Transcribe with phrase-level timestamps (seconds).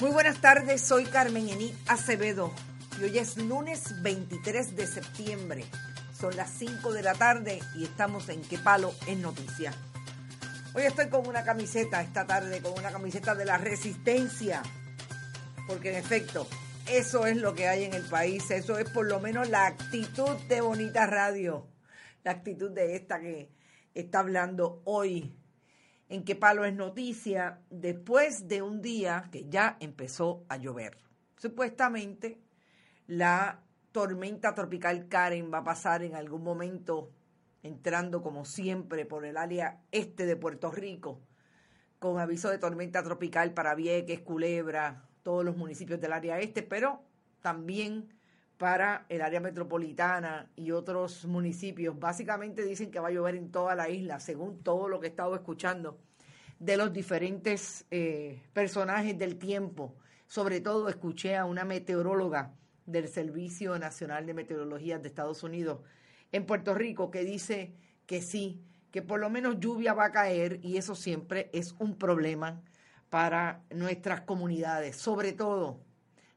[0.00, 2.52] Muy buenas tardes, soy Carmen Enit Acevedo
[3.00, 5.64] y hoy es lunes 23 de septiembre.
[6.18, 9.72] Son las 5 de la tarde y estamos en Qué Palo es Noticia.
[10.74, 14.62] Hoy estoy con una camiseta esta tarde, con una camiseta de la resistencia,
[15.68, 16.48] porque en efecto,
[16.90, 20.34] eso es lo que hay en el país, eso es por lo menos la actitud
[20.48, 21.68] de Bonita Radio,
[22.24, 23.48] la actitud de esta que
[23.94, 25.38] está hablando hoy
[26.08, 30.98] en qué palo es noticia después de un día que ya empezó a llover.
[31.36, 32.40] Supuestamente
[33.06, 37.10] la tormenta tropical Karen va a pasar en algún momento
[37.62, 41.20] entrando como siempre por el área este de Puerto Rico
[41.98, 47.02] con aviso de tormenta tropical para Vieques, Culebra, todos los municipios del área este, pero
[47.40, 48.10] también
[48.58, 51.98] para el área metropolitana y otros municipios.
[51.98, 55.10] Básicamente dicen que va a llover en toda la isla, según todo lo que he
[55.10, 55.98] estado escuchando
[56.58, 59.96] de los diferentes eh, personajes del tiempo.
[60.26, 62.54] Sobre todo escuché a una meteoróloga
[62.86, 65.80] del Servicio Nacional de Meteorología de Estados Unidos
[66.32, 67.74] en Puerto Rico que dice
[68.06, 71.96] que sí, que por lo menos lluvia va a caer y eso siempre es un
[71.96, 72.62] problema
[73.10, 75.80] para nuestras comunidades, sobre todo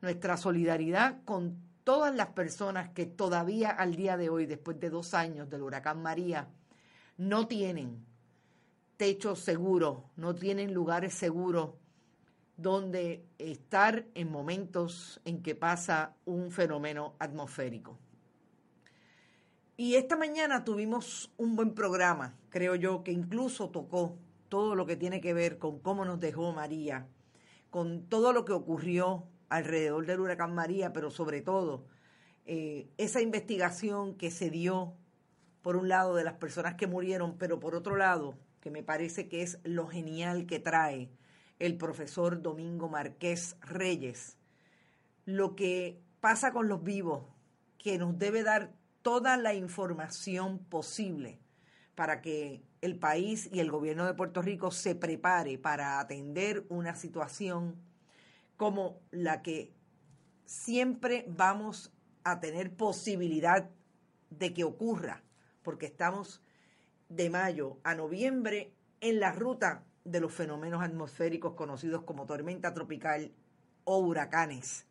[0.00, 5.14] nuestra solidaridad con todas las personas que todavía al día de hoy, después de dos
[5.14, 6.48] años del huracán María,
[7.18, 8.04] no tienen
[8.96, 11.70] techo seguro, no tienen lugares seguros
[12.56, 17.98] donde estar en momentos en que pasa un fenómeno atmosférico.
[19.76, 24.16] Y esta mañana tuvimos un buen programa, creo yo, que incluso tocó
[24.48, 27.08] todo lo que tiene que ver con cómo nos dejó María,
[27.70, 31.86] con todo lo que ocurrió alrededor del huracán María, pero sobre todo
[32.44, 34.94] eh, esa investigación que se dio,
[35.62, 39.28] por un lado, de las personas que murieron, pero por otro lado, que me parece
[39.28, 41.08] que es lo genial que trae
[41.60, 44.38] el profesor Domingo Marqués Reyes,
[45.24, 47.24] lo que pasa con los vivos,
[47.78, 48.72] que nos debe dar
[49.02, 51.38] toda la información posible
[51.94, 56.96] para que el país y el gobierno de Puerto Rico se prepare para atender una
[56.96, 57.76] situación
[58.56, 59.72] como la que
[60.44, 61.92] siempre vamos
[62.22, 63.70] a tener posibilidad
[64.30, 65.22] de que ocurra,
[65.62, 66.42] porque estamos
[67.08, 73.32] de mayo a noviembre en la ruta de los fenómenos atmosféricos conocidos como tormenta tropical
[73.84, 74.86] o huracanes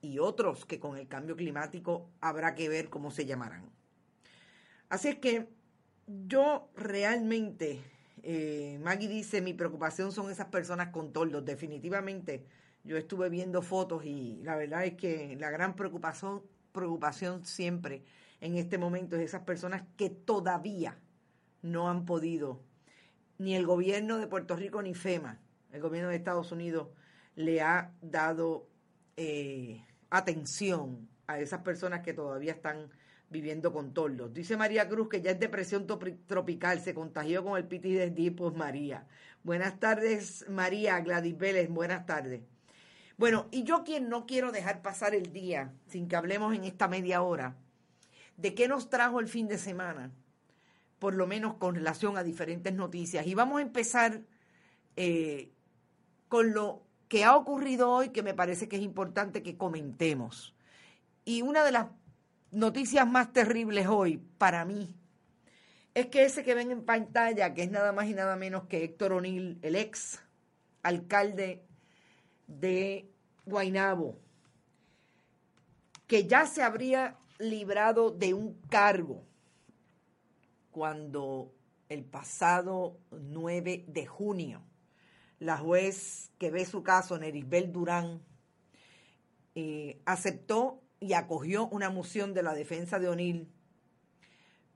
[0.00, 3.70] y otros que con el cambio climático habrá que ver cómo se llamarán.
[4.88, 5.48] Así es que
[6.06, 7.80] yo realmente,
[8.22, 11.44] eh, Maggie dice, mi preocupación son esas personas con toldos.
[11.44, 12.46] Definitivamente,
[12.86, 16.42] yo estuve viendo fotos y la verdad es que la gran preocupación,
[16.72, 18.04] preocupación siempre
[18.40, 20.98] en este momento es esas personas que todavía
[21.62, 22.62] no han podido,
[23.38, 25.40] ni el gobierno de Puerto Rico ni FEMA,
[25.72, 26.88] el gobierno de Estados Unidos,
[27.34, 28.68] le ha dado
[29.16, 32.90] eh, atención a esas personas que todavía están
[33.28, 34.32] viviendo con toldos.
[34.32, 35.86] Dice María Cruz que ya es depresión
[36.26, 39.06] tropical, se contagió con el PTSD, pues María.
[39.42, 42.42] Buenas tardes, María Gladys Vélez, buenas tardes.
[43.16, 46.86] Bueno, y yo quien no quiero dejar pasar el día sin que hablemos en esta
[46.86, 47.56] media hora
[48.36, 50.10] de qué nos trajo el fin de semana,
[50.98, 53.26] por lo menos con relación a diferentes noticias.
[53.26, 54.20] Y vamos a empezar
[54.96, 55.50] eh,
[56.28, 60.54] con lo que ha ocurrido hoy que me parece que es importante que comentemos.
[61.24, 61.86] Y una de las
[62.50, 64.94] noticias más terribles hoy para mí
[65.94, 68.84] es que ese que ven en pantalla, que es nada más y nada menos que
[68.84, 70.20] Héctor O'Neill, el ex
[70.82, 71.65] alcalde
[72.46, 73.10] de
[73.44, 74.18] Guainabo,
[76.06, 79.24] que ya se habría librado de un cargo
[80.70, 81.52] cuando
[81.88, 84.62] el pasado 9 de junio
[85.38, 88.22] la juez que ve su caso, Nerisbel Durán,
[89.54, 93.48] eh, aceptó y acogió una moción de la defensa de O'Neill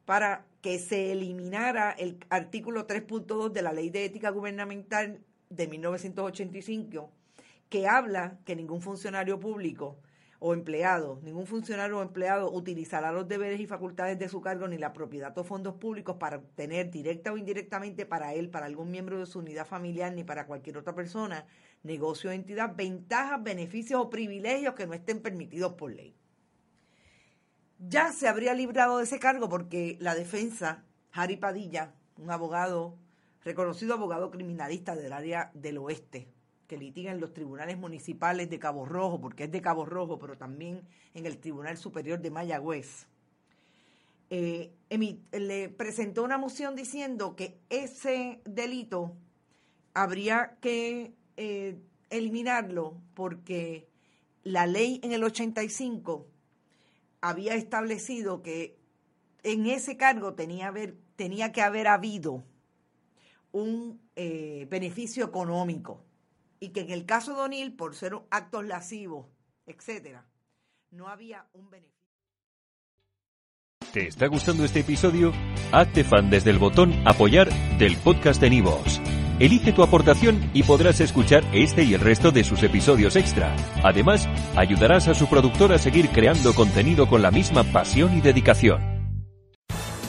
[0.05, 7.11] para que se eliminara el artículo 3.2 de la Ley de Ética Gubernamental de 1985,
[7.71, 9.97] que habla que ningún funcionario público
[10.41, 14.77] o empleado, ningún funcionario o empleado utilizará los deberes y facultades de su cargo ni
[14.77, 19.19] la propiedad o fondos públicos para obtener directa o indirectamente para él, para algún miembro
[19.21, 21.47] de su unidad familiar ni para cualquier otra persona,
[21.83, 26.17] negocio o entidad, ventajas, beneficios o privilegios que no estén permitidos por ley.
[27.79, 32.99] Ya se habría librado de ese cargo porque la defensa, Harry Padilla, un abogado,
[33.45, 36.29] reconocido abogado criminalista del área del oeste,
[36.71, 40.39] que litiga en los tribunales municipales de Cabo Rojo, porque es de Cabo Rojo, pero
[40.39, 40.83] también
[41.15, 43.09] en el Tribunal Superior de Mayagüez,
[44.31, 44.71] eh,
[45.33, 49.17] le presentó una moción diciendo que ese delito
[49.95, 51.77] habría que eh,
[52.09, 53.89] eliminarlo porque
[54.45, 56.29] la ley en el 85
[57.21, 58.79] había establecido que
[59.43, 60.73] en ese cargo tenía,
[61.53, 62.45] que haber habido
[63.51, 66.05] un eh, beneficio económico
[66.61, 69.27] y que en el caso de O'Neill, por ser actos lascivos,
[69.67, 70.27] etcétera,
[70.91, 71.99] no había un beneficio.
[73.93, 75.33] ¿Te está gustando este episodio?
[75.73, 77.49] Hazte fan desde el botón Apoyar
[77.79, 79.01] del podcast de Nivos.
[79.41, 83.57] Elige tu aportación y podrás escuchar este y el resto de sus episodios extra.
[83.83, 88.90] Además, ayudarás a su productor a seguir creando contenido con la misma pasión y dedicación.